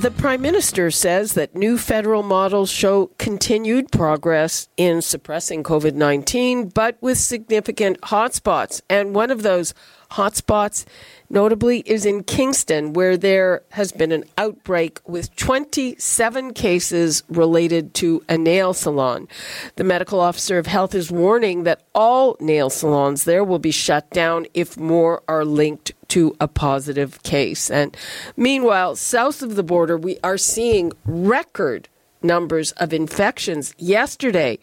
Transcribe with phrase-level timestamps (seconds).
[0.00, 6.68] the Prime Minister says that new federal models show continued progress in suppressing COVID 19,
[6.68, 8.80] but with significant hotspots.
[8.88, 9.74] And one of those
[10.10, 10.84] hotspots,
[11.28, 18.22] notably, is in Kingston, where there has been an outbreak with 27 cases related to
[18.28, 19.28] a nail salon.
[19.76, 24.10] The medical officer of health is warning that all nail salons there will be shut
[24.10, 27.70] down if more are linked to a positive case.
[27.70, 27.96] And
[28.36, 31.88] meanwhile, south of the border, we are seeing record
[32.22, 33.74] numbers of infections.
[33.78, 34.58] Yesterday,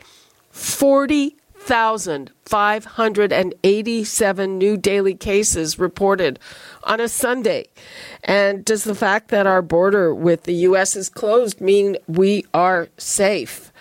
[1.66, 6.40] 40,587 new daily cases reported
[6.84, 7.70] on a Sunday.
[8.24, 10.96] And does the fact that our border with the U.S.
[10.96, 13.74] is closed mean we are safe?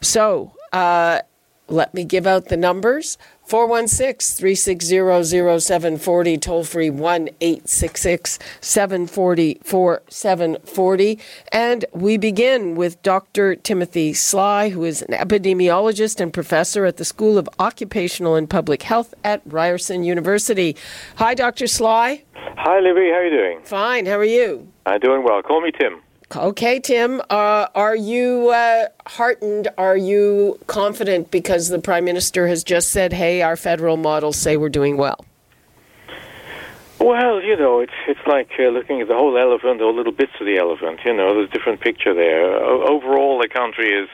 [0.00, 1.22] So, uh,
[1.68, 3.18] let me give out the numbers.
[3.44, 11.18] 416 360 0740, toll free 1 866 740 4740.
[11.52, 13.54] And we begin with Dr.
[13.56, 18.82] Timothy Sly, who is an epidemiologist and professor at the School of Occupational and Public
[18.84, 20.76] Health at Ryerson University.
[21.16, 21.66] Hi, Dr.
[21.66, 22.22] Sly.
[22.34, 23.10] Hi, Libby.
[23.10, 23.60] How are you doing?
[23.64, 24.06] Fine.
[24.06, 24.68] How are you?
[24.86, 25.42] I'm doing well.
[25.42, 26.00] Call me Tim.
[26.34, 29.68] Okay, Tim, uh, are you uh, heartened?
[29.76, 34.56] Are you confident because the Prime Minister has just said, hey, our federal models say
[34.56, 35.24] we're doing well?
[36.98, 40.32] Well, you know, it's it's like uh, looking at the whole elephant or little bits
[40.40, 41.00] of the elephant.
[41.04, 42.44] You know, there's a different picture there.
[42.44, 44.08] O- overall, the country is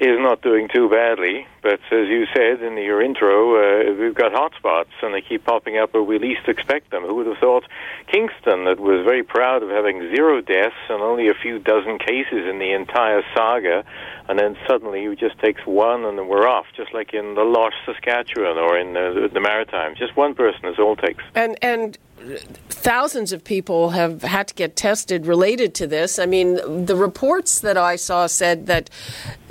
[0.00, 1.46] is not doing too badly.
[1.62, 5.78] But as you said in your intro, uh, we've got hotspots, and they keep popping
[5.78, 7.04] up where we least expect them.
[7.04, 7.64] Who would have thought
[8.08, 12.48] Kingston, that was very proud of having zero deaths and only a few dozen cases
[12.50, 13.84] in the entire saga,
[14.28, 17.44] and then suddenly it just takes one and then we're off, just like in the
[17.44, 19.98] Lost Saskatchewan or in the, the Maritimes.
[19.98, 21.22] Just one person is all it takes.
[21.34, 21.96] And and
[22.68, 26.18] thousands of people have had to get tested related to this.
[26.18, 28.90] I mean, the reports that I saw said that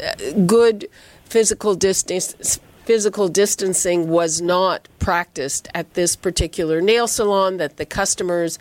[0.02, 0.90] uh, good
[1.32, 8.60] physical distance physical distancing was not practiced at this particular nail salon, that the customers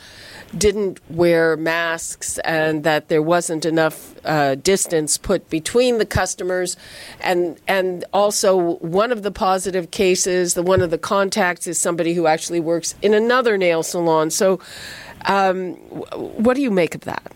[0.56, 6.76] didn't wear masks, and that there wasn't enough uh, distance put between the customers.
[7.20, 12.14] And, and also, one of the positive cases, the one of the contacts, is somebody
[12.14, 14.30] who actually works in another nail salon.
[14.30, 14.60] So,
[15.24, 15.74] um,
[16.44, 17.32] what do you make of that?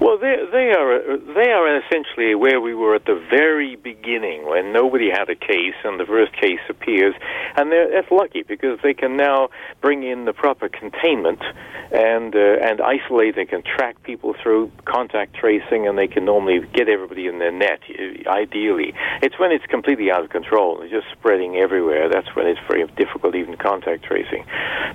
[0.00, 4.72] Well, they, they are they are essentially where we were at the very beginning when
[4.72, 7.14] nobody had a case and the first case appears,
[7.56, 9.48] and that's lucky because they can now
[9.80, 11.40] bring in the proper containment
[11.92, 13.36] and uh, and isolate.
[13.36, 17.52] They can track people through contact tracing, and they can normally get everybody in their
[17.52, 17.80] net.
[18.26, 20.80] Ideally, it's when it's completely out of control.
[20.82, 22.08] It's just spreading everywhere.
[22.08, 24.44] That's when it's very difficult, even contact tracing.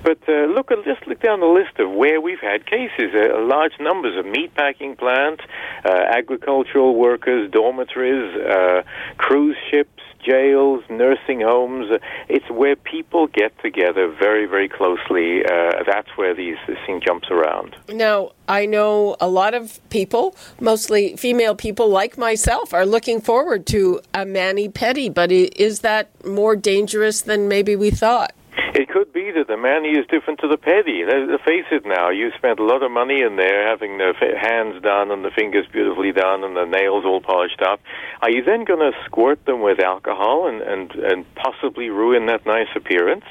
[0.02, 3.14] But uh, look, just look down the list of where we've had cases.
[3.14, 4.26] Uh, large numbers of
[4.66, 5.40] meatpacking plant,
[5.84, 8.82] uh, agricultural workers, dormitories, uh,
[9.16, 9.90] cruise ships,
[10.24, 11.86] jails, nursing homes.
[12.28, 15.44] It's where people get together very, very closely.
[15.44, 17.76] Uh, that's where these this thing jumps around.
[17.88, 23.66] Now, I know a lot of people, mostly female people like myself, are looking forward
[23.66, 25.12] to a mani pedi.
[25.12, 28.32] But is that more dangerous than maybe we thought?
[28.74, 31.04] It could the mani is different to the pedi.
[31.44, 32.10] Face it now.
[32.10, 35.66] You spent a lot of money in there having the hands done and the fingers
[35.72, 37.80] beautifully done and the nails all polished up.
[38.22, 42.46] Are you then going to squirt them with alcohol and, and, and possibly ruin that
[42.46, 43.24] nice appearance?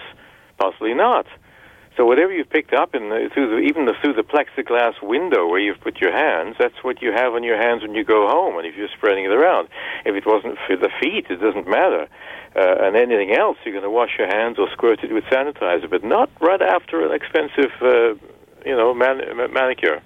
[0.58, 1.26] Possibly not.
[1.98, 5.48] So whatever you've picked up in the, through the, even the, through the plexiglass window
[5.48, 8.28] where you've put your hands, that's what you have on your hands when you go
[8.28, 9.70] home, and if you're spreading it around.
[10.06, 12.08] If it wasn't for the feet, it doesn't matter.
[12.56, 15.90] Uh, and anything else, you're going to wash your hands or squirt it with sanitizer,
[15.90, 18.16] but not right after an expensive, uh,
[18.66, 19.22] you know, man-
[19.54, 20.02] manicure.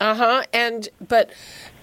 [0.00, 0.42] Uh huh.
[0.52, 1.32] And but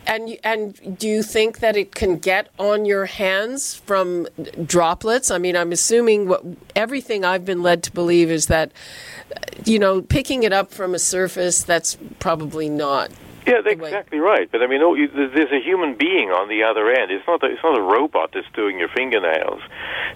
[0.07, 4.27] and and do you think that it can get on your hands from
[4.65, 5.31] droplets?
[5.31, 6.43] I mean, I'm assuming what
[6.75, 8.71] everything I've been led to believe is that
[9.65, 13.11] you know picking it up from a surface that's probably not.
[13.47, 14.51] Yeah, that's exactly right.
[14.51, 17.11] But I mean, oh, you, there's a human being on the other end.
[17.11, 19.61] It's not a, it's not a robot that's doing your fingernails.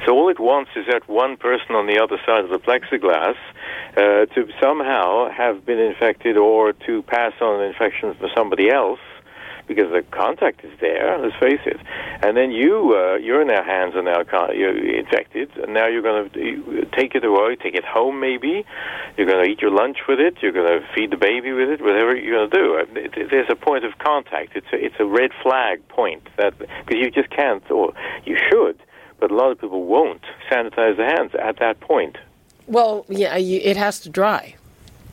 [0.06, 3.36] So all it wants is that one person on the other side of the plexiglass
[3.96, 9.00] uh, to somehow have been infected or to pass on an infection to somebody else
[9.70, 11.18] because the contact is there.
[11.20, 11.78] Let's face it.
[12.22, 16.02] And then you, uh, you're in their hands, and now you're infected, and now you're
[16.02, 18.66] going to take it away, take it home, maybe.
[19.16, 20.38] You're going to eat your lunch with it.
[20.42, 21.82] You're going to feed the baby with it.
[21.82, 24.56] Whatever you're going to do, there's a point of contact.
[24.56, 27.94] It's a, it's a red flag point that because you just can't, or
[28.26, 28.78] you should,
[29.20, 32.18] but a lot of people won't sanitize their hands at that point.
[32.66, 34.56] Well, yeah, it has to dry.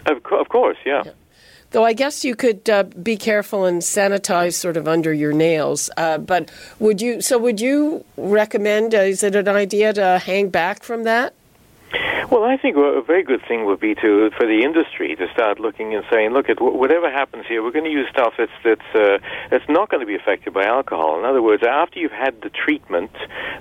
[0.06, 1.02] Of, co- of course, yeah.
[1.04, 1.12] yeah.
[1.76, 5.90] Though I guess you could uh, be careful and sanitize sort of under your nails.
[5.98, 7.20] Uh, but would you?
[7.20, 8.94] So would you recommend?
[8.94, 11.34] Uh, is it an idea to hang back from that?
[12.28, 15.60] Well, I think a very good thing would be to for the industry to start
[15.60, 18.94] looking and saying, look at whatever happens here, we're going to use stuff that's that's
[18.94, 19.18] uh,
[19.48, 21.20] that's not going to be affected by alcohol.
[21.20, 23.12] In other words, after you've had the treatment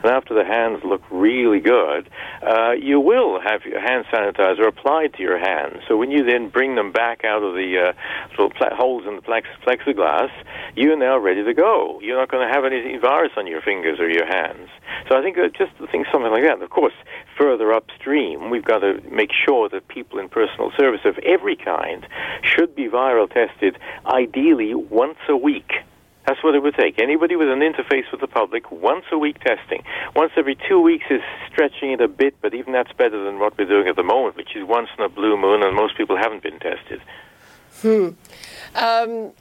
[0.01, 2.09] and after the hands look really good,
[2.41, 5.83] uh, you will have your hand sanitizer applied to your hands.
[5.87, 7.93] So when you then bring them back out of the uh,
[8.31, 10.31] little pla- holes in the plex- plexiglass,
[10.75, 11.99] you're now ready to go.
[12.01, 14.69] You're not going to have any virus on your fingers or your hands.
[15.07, 16.61] So I think uh, just think something like that.
[16.63, 16.93] Of course,
[17.37, 22.07] further upstream we've got to make sure that people in personal service of every kind
[22.41, 25.73] should be viral tested, ideally once a week.
[26.25, 26.99] That's what it would take.
[26.99, 29.83] Anybody with an interface with the public, once a week testing.
[30.15, 31.21] Once every two weeks is
[31.51, 34.37] stretching it a bit, but even that's better than what we're doing at the moment,
[34.37, 37.01] which is once in a blue moon, and most people haven't been tested.
[37.81, 38.09] Hmm.
[38.73, 39.33] Um,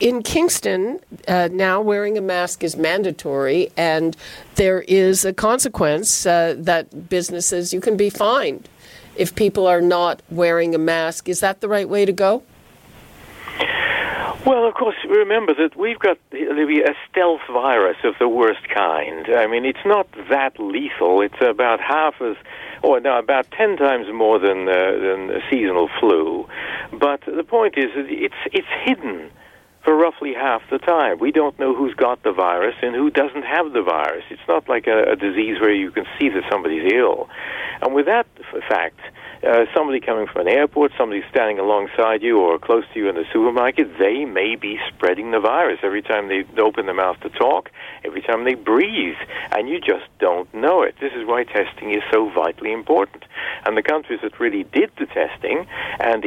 [0.00, 4.16] in Kingston, uh, now wearing a mask is mandatory, and
[4.56, 8.68] there is a consequence uh, that businesses, you can be fined
[9.16, 11.28] if people are not wearing a mask.
[11.28, 12.42] Is that the right way to go?
[14.46, 19.26] Well, of course, remember that we've got a stealth virus of the worst kind.
[19.28, 21.20] I mean, it's not that lethal.
[21.20, 22.36] It's about half as,
[22.82, 26.48] or no, about ten times more than uh, than seasonal flu.
[26.92, 29.30] But the point is, that it's it's hidden
[29.88, 31.18] for roughly half the time.
[31.18, 34.22] We don't know who's got the virus and who doesn't have the virus.
[34.28, 37.26] It's not like a, a disease where you can see that somebody's ill.
[37.80, 38.26] And with that
[38.68, 39.00] fact,
[39.46, 43.14] uh, somebody coming from an airport, somebody standing alongside you or close to you in
[43.14, 47.30] the supermarket, they may be spreading the virus every time they open their mouth to
[47.30, 47.70] talk,
[48.04, 49.16] every time they breathe,
[49.52, 50.96] and you just don't know it.
[51.00, 53.24] This is why testing is so vitally important.
[53.64, 55.66] And the countries that really did the testing
[56.00, 56.24] and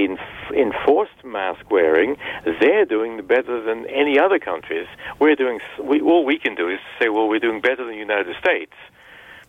[0.56, 2.16] enforced mask wearing,
[2.62, 4.88] they're doing the better than any other countries.
[5.19, 7.95] We're doing we, all we can do is say, well, we're doing better than the
[7.95, 8.74] United States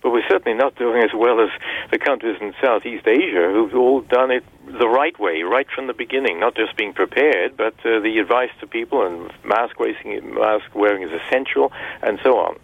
[0.02, 1.50] but we're certainly not doing as well as
[1.90, 5.94] the countries in Southeast Asia who've all done it the right way, right from the
[5.94, 10.74] beginning, not just being prepared, but uh, the advice to people and mask wearing, mask
[10.74, 11.72] wearing is essential,
[12.02, 12.58] and so on.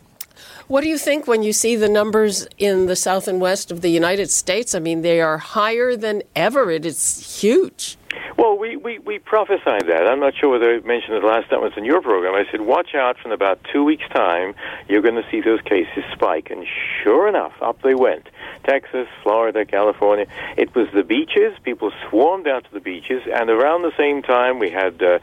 [0.67, 3.81] What do you think when you see the numbers in the south and west of
[3.81, 4.75] the United States?
[4.75, 6.71] I mean, they are higher than ever.
[6.71, 7.97] It is huge.
[8.37, 10.07] Well, we, we, we prophesied that.
[10.07, 12.35] I'm not sure whether I mentioned it last time it was in your program.
[12.35, 14.55] I said, watch out from about two weeks' time,
[14.89, 16.51] you're going to see those cases spike.
[16.51, 16.67] And
[17.03, 18.29] sure enough, up they went.
[18.65, 20.27] Texas, Florida, California.
[20.57, 21.57] It was the beaches.
[21.63, 23.23] People swarmed out to the beaches.
[23.33, 25.21] And around the same time, we had uh,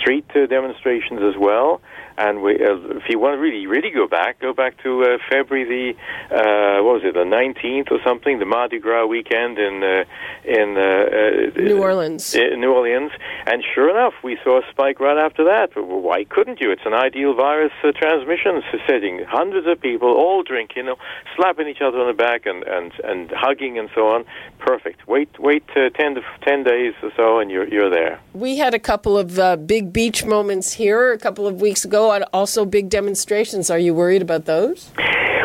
[0.00, 1.80] street uh, demonstrations as well.
[2.18, 5.18] And we, uh, if you want to really, really go back, go back to uh,
[5.28, 5.94] February
[6.30, 10.04] the uh, what was it, the nineteenth or something, the Mardi Gras weekend in uh,
[10.44, 12.34] in uh, uh, New Orleans.
[12.34, 13.12] In New Orleans,
[13.46, 15.70] and sure enough, we saw a spike right after that.
[15.76, 16.70] Why couldn't you?
[16.70, 19.24] It's an ideal virus uh, transmission setting.
[19.26, 20.96] Hundreds of people all drinking, you know,
[21.34, 24.24] slapping each other on the back and and and hugging and so on.
[24.58, 25.08] Perfect.
[25.08, 28.20] Wait, wait uh, ten to ten days or so, and you're you're there.
[28.34, 32.12] We had a couple of uh, big beach moments here a couple of weeks ago
[32.12, 33.70] and also big demonstrations.
[33.70, 34.92] Are you worried about those?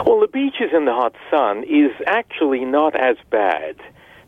[0.06, 3.76] Well, the beaches in the hot sun is actually not as bad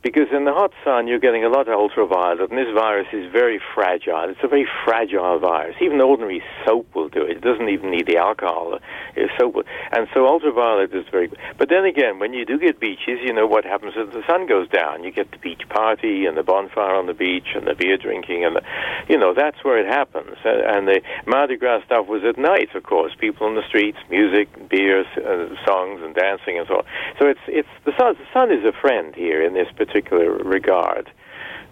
[0.03, 3.31] because in the hot sun you're getting a lot of ultraviolet, and this virus is
[3.31, 4.27] very fragile.
[4.27, 5.75] It's a very fragile virus.
[5.81, 7.38] Even ordinary soap will do it.
[7.38, 8.77] It doesn't even need the alcohol.
[9.15, 11.39] It's soap, and so ultraviolet is very good.
[11.57, 14.45] But then again, when you do get beaches, you know what happens as the sun
[14.45, 15.03] goes down.
[15.03, 18.43] You get the beach party and the bonfire on the beach and the beer drinking,
[18.43, 18.62] and the,
[19.07, 20.36] you know that's where it happens.
[20.43, 23.13] And the Mardi Gras stuff was at night, of course.
[23.17, 26.83] People in the streets, music, beers, uh, songs, and dancing, and so on.
[27.19, 28.15] So it's it's the sun.
[28.19, 31.12] The sun is a friend here in this particular particular regard.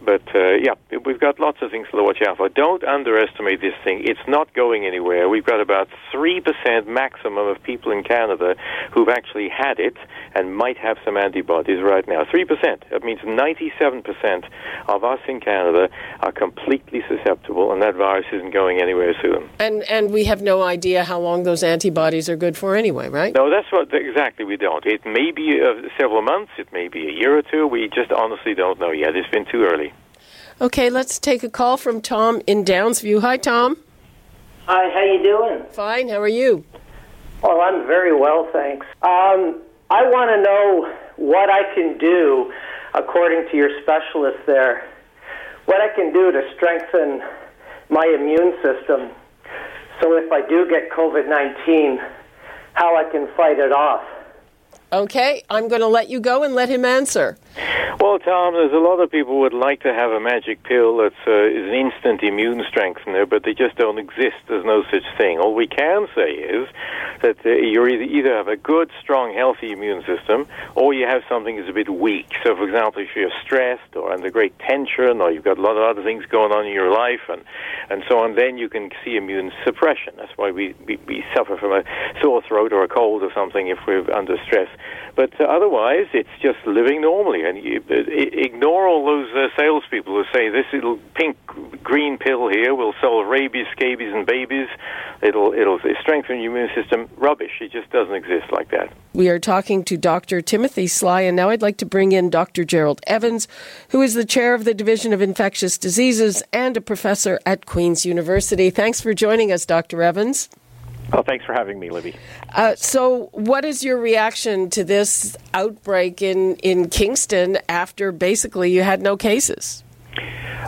[0.04, 0.74] But uh, yeah,
[1.06, 2.50] we've got lots of things to watch out for.
[2.50, 4.02] Don't underestimate this thing.
[4.04, 5.30] It's not going anywhere.
[5.30, 8.56] We've got about 3% maximum of people in Canada
[8.92, 9.96] who've actually had it
[10.34, 12.24] and might have some antibodies right now.
[12.24, 12.90] 3%.
[12.90, 14.44] That means 97%
[14.88, 15.90] of us in Canada
[16.22, 19.50] are completely susceptible, and that virus isn't going anywhere soon.
[19.60, 23.34] And, and we have no idea how long those antibodies are good for anyway, right?
[23.36, 24.86] No, that's what exactly we don't.
[24.86, 27.68] It may be uh, several months, it may be a year or two.
[27.68, 29.16] We just honestly don't know yet.
[29.16, 29.91] It's been too early.
[30.62, 33.22] Okay, let's take a call from Tom in Downsview.
[33.22, 33.78] Hi, Tom.
[34.68, 35.66] Hi, how you doing?
[35.72, 36.10] Fine.
[36.10, 36.64] How are you?
[37.42, 38.86] Well, I'm very well, thanks.
[39.02, 42.54] Um, I want to know what I can do,
[42.94, 44.88] according to your specialist there,
[45.66, 47.24] what I can do to strengthen
[47.90, 49.10] my immune system.
[50.00, 52.00] So if I do get COVID 19,
[52.74, 54.04] how I can fight it off.
[54.94, 57.40] Okay, I'm going to let you go and let him answer.
[58.00, 61.14] Well, Tom, there's a lot of people would like to have a magic pill that
[61.28, 64.38] uh, is an instant immune strengthener, but they just don't exist.
[64.48, 65.40] There's no such thing.
[65.40, 66.68] All we can say is
[67.22, 71.58] that uh, you either, have a good, strong, healthy immune system, or you have something
[71.58, 72.32] that's a bit weak.
[72.44, 75.78] So, for example, if you're stressed or under great tension, or you've got a lot
[75.78, 77.44] of other things going on in your life, and
[77.90, 80.14] and so on, then you can see immune suppression.
[80.18, 81.84] That's why we we, we suffer from a
[82.22, 84.70] sore throat or a cold or something if we're under stress.
[85.16, 90.24] But uh, otherwise, it's just living normally, and you, ignore all those uh, salespeople who
[90.34, 91.38] say this little pink
[91.84, 94.68] green pill here will solve rabies, scabies, and babies.
[95.22, 97.10] It'll it'll strengthen your immune system.
[97.18, 97.52] Rubbish.
[97.62, 98.92] It just doesn't exist like that.
[99.14, 100.42] We are talking to Dr.
[100.42, 102.64] Timothy Sly, and now I'd like to bring in Dr.
[102.64, 103.48] Gerald Evans,
[103.90, 108.06] who is the chair of the Division of Infectious Diseases and a professor at Queen's
[108.06, 108.70] University.
[108.70, 110.02] Thanks for joining us, Dr.
[110.02, 110.50] Evans.
[111.12, 112.16] Well, thanks for having me, Libby.
[112.54, 118.84] Uh, so, what is your reaction to this outbreak in, in Kingston after basically you
[118.84, 119.84] had no cases?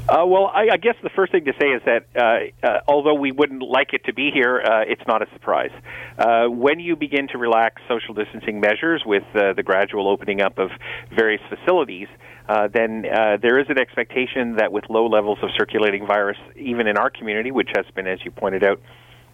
[0.10, 3.14] Uh, well, I, I, guess the first thing to say is that uh, uh, although
[3.14, 5.72] we wouldn't like it to be here, uh, it's not a surprise.
[6.18, 10.58] Uh, when you begin to relax social distancing measures with uh, the gradual opening up
[10.58, 10.72] of
[11.16, 12.08] various facilities,
[12.74, 13.04] then
[13.42, 17.52] there is an expectation that with low levels of circulating virus, even in our community,
[17.52, 18.82] which has been, as you pointed out,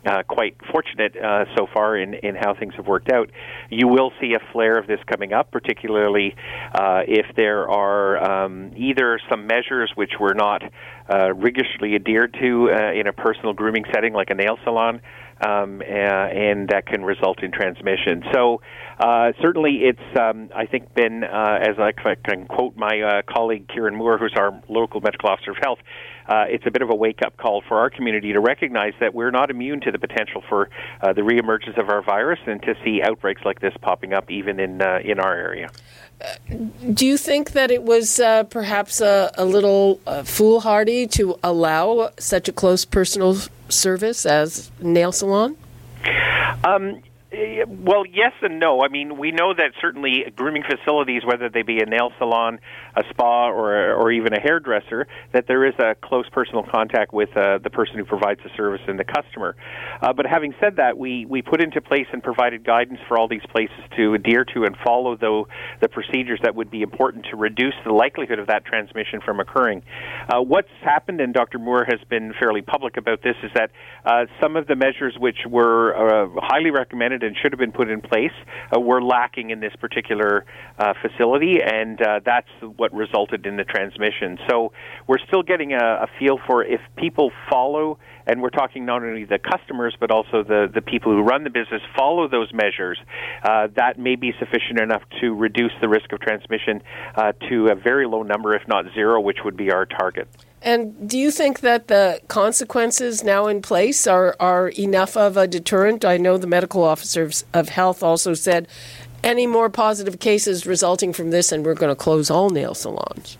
[0.06, 3.30] uh, quite fortunate uh, so far in, in how things have worked out.
[3.70, 6.36] You will see a flare of this coming up, particularly
[6.74, 10.64] uh, if there are um, either some measures which were not
[11.12, 15.02] uh, rigorously adhered to uh, in a personal grooming setting, like a nail salon,
[15.42, 18.24] um, and that can result in transmission.
[18.34, 18.62] So
[19.00, 23.70] uh, certainly, it's um, I think been uh, as I can quote my uh, colleague
[23.70, 25.80] Kieran Moore, who's our local medical officer of health.
[26.28, 29.16] Uh, it's a bit of a wake up call for our community to recognize that
[29.16, 30.70] we're not immune to the potential for
[31.02, 34.60] uh, the reemergence of our virus and to see outbreaks like this popping up even
[34.60, 35.70] in uh, in our area.
[36.94, 38.20] Do you think that it was
[38.50, 43.38] perhaps a, a little foolhardy to allow such a close personal
[43.70, 45.56] service as nail salon?
[46.64, 47.02] Um,
[47.68, 48.82] well, yes and no.
[48.82, 52.60] I mean, we know that certainly grooming facilities, whether they be a nail salon,
[52.96, 57.30] a spa, or or even a hairdresser, that there is a close personal contact with
[57.36, 59.56] uh, the person who provides the service and the customer.
[60.02, 63.28] Uh, but having said that, we we put into place and provided guidance for all
[63.28, 65.44] these places to adhere to and follow the
[65.82, 69.84] the procedures that would be important to reduce the likelihood of that transmission from occurring.
[70.28, 71.60] Uh, what's happened, and Dr.
[71.60, 73.72] Moore has been fairly public about this, is that
[74.06, 77.90] uh, some of the measures which were uh, highly recommended and should have been put
[77.90, 78.32] in place
[78.76, 80.46] uh, were lacking in this particular
[81.02, 82.48] facility, and that's
[82.80, 84.38] what resulted in the transmission.
[84.50, 84.72] So
[85.08, 89.26] we're still getting a, a feel for if people follow and we're talking not only
[89.26, 93.00] the customers but also the, the people who run the business follow those measures,
[93.44, 96.82] uh, that may be sufficient enough to reduce the risk of transmission
[97.16, 100.28] uh, to a very low number, if not zero, which would be our target.
[100.62, 105.48] And do you think that the consequences now in place are, are enough of a
[105.48, 106.04] deterrent?
[106.04, 108.68] I know the medical officers of health also said
[109.24, 113.38] any more positive cases resulting from this, and we're going to close all nail salons.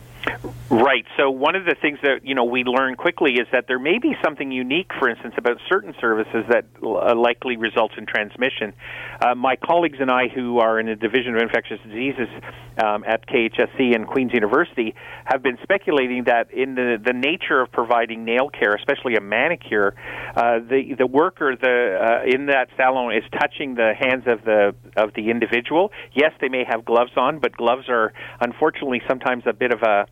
[0.70, 1.06] Right.
[1.18, 3.98] So one of the things that you know we learn quickly is that there may
[3.98, 8.74] be something unique, for instance, about certain services that uh, likely results in transmission.
[9.22, 12.30] Uh, my colleagues and I, who are in the Division of Infectious Diseases
[12.84, 14.96] um, at KHSC and Queen's University,
[15.26, 19.94] have been speculating that in the the nature of providing nail care, especially a manicure,
[20.36, 24.74] uh, the the worker the uh, in that salon is touching the hands of the
[24.96, 25.92] of the individual.
[26.14, 30.06] Yes, they may have gloves on, but gloves are unfortunately sometimes a bit of a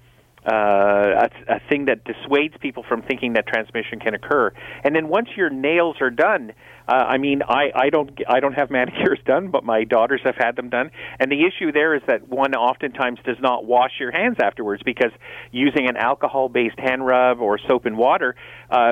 [0.46, 4.52] uh, a, a thing that dissuades people from thinking that transmission can occur.
[4.84, 6.54] And then once your nails are done,
[6.88, 10.36] uh, I mean, I, I don't I don't have manicures done, but my daughters have
[10.38, 10.92] had them done.
[11.20, 15.12] And the issue there is that one oftentimes does not wash your hands afterwards because
[15.52, 18.36] using an alcohol-based hand rub or soap and water
[18.70, 18.92] uh,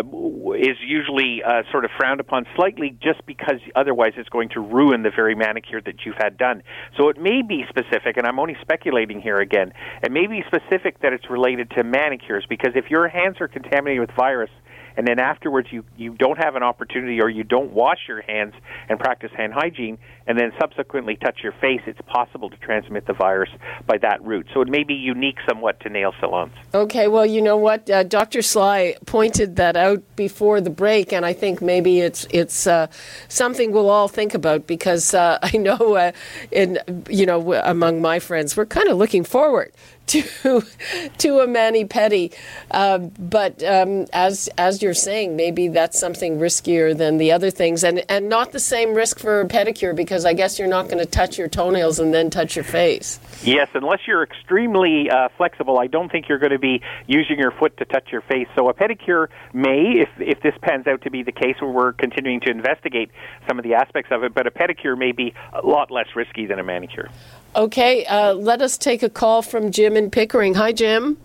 [0.56, 5.04] is usually uh, sort of frowned upon slightly, just because otherwise it's going to ruin
[5.04, 6.64] the very manicure that you've had done.
[6.98, 9.74] So it may be specific, and I'm only speculating here again.
[10.04, 14.02] It may be specific that it's related to manicures because if your hands are contaminated
[14.02, 14.50] with virus
[14.98, 18.54] and then afterwards you you don't have an opportunity or you don't wash your hands
[18.90, 19.98] and practice hand hygiene,
[20.28, 23.50] and then subsequently touch your face, it's possible to transmit the virus
[23.86, 24.48] by that route.
[24.54, 26.54] So it may be unique somewhat to nail salons.
[26.74, 28.42] Okay, well, you know what, uh, Dr.
[28.42, 32.88] Sly pointed that out before the break, and I think maybe it's it's uh,
[33.28, 36.12] something we'll all think about because uh, I know uh,
[36.52, 39.72] in you know among my friends we're kind of looking forward
[40.08, 40.22] to
[41.18, 42.34] to a mani pedi,
[42.72, 47.84] uh, but um, as as you're saying, maybe that's something riskier than the other things,
[47.84, 51.00] and and not the same risk for a pedicure because I guess you're not going
[51.00, 53.20] to touch your toenails and then touch your face.
[53.44, 57.52] Yes, unless you're extremely uh, flexible, I don't think you're going to be using your
[57.52, 58.48] foot to touch your face.
[58.56, 61.94] So a pedicure may, if if this pans out to be the case, where we're
[61.94, 63.12] continuing to investigate
[63.48, 66.46] some of the aspects of it, but a pedicure may be a lot less risky
[66.46, 67.10] than a manicure.
[67.56, 70.56] Okay, uh, let us take a call from Jim in Pickering.
[70.56, 71.18] Hi, Jim.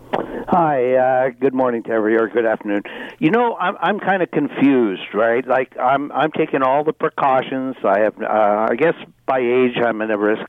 [0.47, 2.29] Hi, uh, good morning to everyone.
[2.29, 2.83] good afternoon.
[3.19, 5.45] You know, I'm I'm kind of confused, right?
[5.45, 7.75] Like I'm I'm taking all the precautions.
[7.83, 8.93] I have, uh, I guess,
[9.25, 10.45] by age I'm at a risk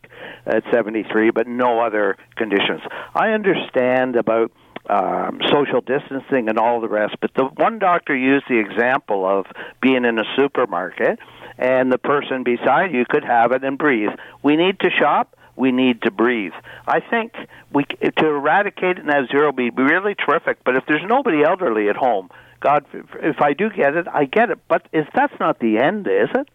[0.46, 2.80] at 73, but no other conditions.
[3.16, 4.52] I understand about
[4.88, 9.46] um, social distancing and all the rest, but the one doctor used the example of
[9.80, 11.18] being in a supermarket
[11.58, 14.10] and the person beside you could have it and breathe.
[14.44, 16.52] We need to shop we need to breathe.
[16.86, 17.34] I think
[17.72, 20.64] we to eradicate it and have zero be really terrific.
[20.64, 22.30] But if there's nobody elderly at home,
[22.60, 24.58] God, if I do get it, I get it.
[24.68, 26.48] But is that's not the end, is it?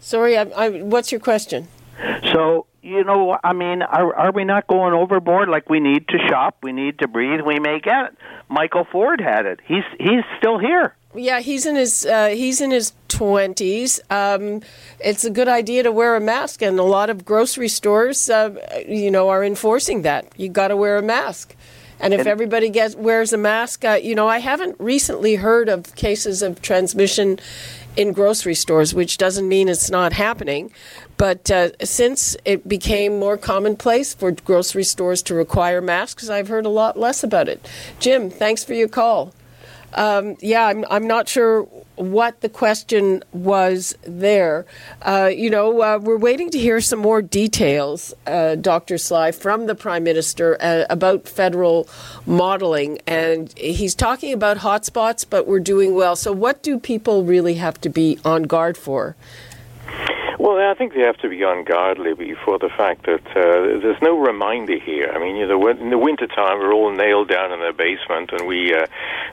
[0.00, 1.68] Sorry, I, I, what's your question?
[2.32, 5.48] So you know, I mean, are are we not going overboard?
[5.48, 8.18] Like we need to shop, we need to breathe, we may get it.
[8.48, 9.60] Michael Ford had it.
[9.64, 10.94] He's he's still here.
[11.14, 13.98] Yeah, he's in his uh, he's in his twenties.
[14.10, 14.60] Um,
[15.00, 18.54] it's a good idea to wear a mask, and a lot of grocery stores, uh,
[18.86, 20.26] you know, are enforcing that.
[20.36, 21.56] You got to wear a mask.
[22.00, 25.68] And if and, everybody gets wears a mask, uh, you know, I haven't recently heard
[25.68, 27.40] of cases of transmission
[27.96, 30.70] in grocery stores, which doesn't mean it's not happening.
[31.16, 36.66] But uh, since it became more commonplace for grocery stores to require masks, I've heard
[36.66, 37.66] a lot less about it.
[37.98, 39.34] Jim, thanks for your call.
[39.94, 41.62] Um, yeah, I'm, I'm not sure
[41.96, 44.66] what the question was there.
[45.02, 48.98] Uh, you know, uh, we're waiting to hear some more details, uh, Dr.
[48.98, 51.88] Sly, from the Prime Minister uh, about federal
[52.26, 53.00] modeling.
[53.06, 56.16] And he's talking about hotspots, but we're doing well.
[56.16, 59.16] So, what do people really have to be on guard for?
[60.48, 64.18] Well, I think they have to be unguardly before the fact that uh, there's no
[64.18, 65.12] reminder here.
[65.14, 68.32] I mean, you know, in the winter time, we're all nailed down in the basement,
[68.32, 68.86] and we, uh,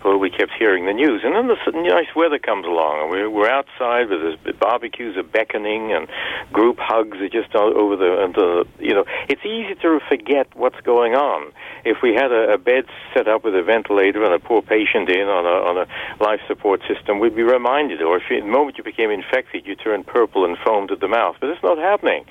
[0.03, 1.21] well, we kept hearing the news.
[1.23, 5.93] And then the nice weather comes along, and we're, outside with the barbecues are beckoning,
[5.93, 6.09] and
[6.51, 11.13] group hugs are just over the, the, you know, it's easy to forget what's going
[11.13, 11.53] on.
[11.85, 15.07] If we had a, a bed set up with a ventilator and a poor patient
[15.07, 18.01] in on a, on a life support system, we'd be reminded.
[18.01, 21.04] Or if you, the moment you became infected, you turned purple and foamed at the
[21.07, 21.35] mouth.
[21.39, 22.25] But it's not happening.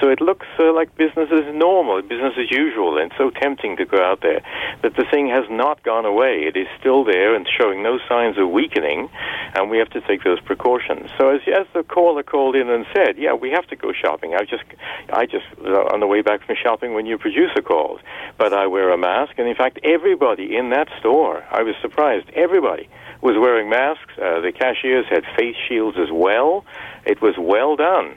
[0.00, 3.86] So it looks uh, like business as normal, business as usual, and so tempting to
[3.86, 4.42] go out there.
[4.82, 6.44] But the thing has not gone away.
[6.44, 9.08] It is still there and showing no signs of weakening,
[9.54, 11.10] and we have to take those precautions.
[11.18, 14.34] So as, as the caller called in and said, yeah, we have to go shopping.
[14.34, 14.64] I just,
[15.12, 18.00] I just uh, on the way back from shopping when your producer calls,
[18.36, 22.28] but I wear a mask, and in fact, everybody in that store, I was surprised,
[22.34, 22.88] everybody
[23.22, 24.12] was wearing masks.
[24.16, 26.64] Uh, the cashiers had face shields as well.
[27.04, 28.15] It was well done.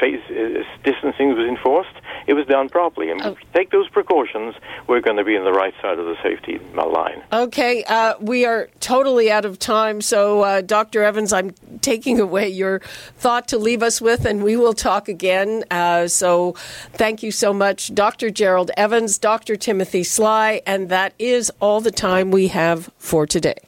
[0.00, 1.94] Face uh, distancing was enforced.
[2.26, 3.32] It was done properly, and oh.
[3.32, 4.54] if we take those precautions,
[4.88, 7.22] we're going to be on the right side of the safety line.
[7.32, 10.00] Okay, uh, we are totally out of time.
[10.00, 11.02] So, uh, Dr.
[11.02, 12.80] Evans, I'm taking away your
[13.16, 15.64] thought to leave us with, and we will talk again.
[15.70, 16.52] Uh, so,
[16.92, 18.30] thank you so much, Dr.
[18.30, 19.56] Gerald Evans, Dr.
[19.56, 23.58] Timothy Sly, and that is all the time we have for today.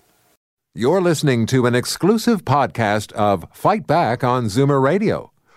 [0.77, 5.31] You're listening to an exclusive podcast of Fight Back on Zoomer Radio,